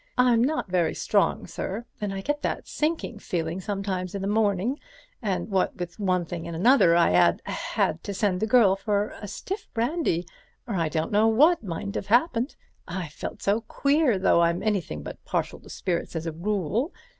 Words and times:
I'm 0.17 0.43
not 0.43 0.71
very 0.71 0.95
strong, 0.95 1.45
sir, 1.45 1.85
and 2.01 2.11
I 2.11 2.21
get 2.21 2.41
that 2.41 2.67
sinking 2.67 3.19
feeling 3.19 3.61
sometimes 3.61 4.15
in 4.15 4.23
the 4.23 4.27
morning, 4.27 4.79
and 5.21 5.47
what 5.47 5.75
with 5.77 5.99
one 5.99 6.25
thing 6.25 6.47
and 6.47 6.55
another 6.55 6.95
I 6.95 7.11
'ad—had 7.11 8.03
to 8.03 8.11
send 8.11 8.39
the 8.39 8.47
girl 8.47 8.75
for 8.75 9.09
a 9.21 9.27
stiff 9.27 9.67
brandy 9.75 10.25
or 10.67 10.73
I 10.73 10.89
don't 10.89 11.11
know 11.11 11.27
what 11.27 11.61
mightn't 11.61 11.93
have 11.93 12.07
happened. 12.07 12.55
I 12.87 13.09
felt 13.09 13.43
so 13.43 13.61
queer, 13.61 14.17
though 14.17 14.41
I'm 14.41 14.63
anything 14.63 15.03
but 15.03 15.23
partial 15.23 15.59
to 15.59 15.69
spirits 15.69 16.15
as 16.15 16.25
a 16.25 16.31
rule. 16.31 16.91